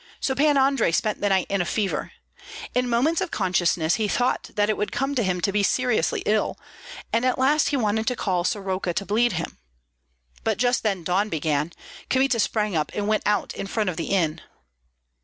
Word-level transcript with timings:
So 0.19 0.33
Pan 0.33 0.57
Andrei 0.57 0.91
spent 0.91 1.21
the 1.21 1.29
night 1.29 1.45
in 1.47 1.61
a 1.61 1.65
fever. 1.65 2.13
In 2.73 2.89
moments 2.89 3.21
of 3.21 3.29
consciousness 3.29 3.93
he 4.01 4.07
thought 4.07 4.49
that 4.55 4.67
it 4.67 4.75
would 4.75 4.91
come 4.91 5.13
to 5.13 5.21
him 5.21 5.39
to 5.41 5.51
be 5.51 5.61
seriously 5.61 6.23
ill, 6.25 6.57
and 7.13 7.23
at 7.23 7.37
last 7.37 7.69
he 7.69 7.77
wanted 7.77 8.07
to 8.07 8.15
call 8.15 8.43
Soroka 8.43 8.95
to 8.95 9.05
bleed 9.05 9.33
him. 9.33 9.59
But 10.43 10.57
just 10.57 10.81
then 10.81 11.03
dawn 11.03 11.29
began; 11.29 11.71
Kmita 12.09 12.39
sprang 12.39 12.75
up 12.75 12.91
and 12.95 13.07
went 13.07 13.27
out 13.27 13.53
in 13.53 13.67
front 13.67 13.91
of 13.91 13.95
the 13.97 14.05
inn. 14.07 14.41